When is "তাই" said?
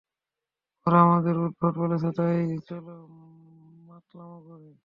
2.17-2.35